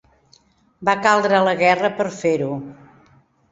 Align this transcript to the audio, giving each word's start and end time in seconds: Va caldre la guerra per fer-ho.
Va 0.89 0.95
caldre 1.03 1.43
la 1.49 1.55
guerra 1.61 1.93
per 2.01 2.09
fer-ho. 2.19 2.51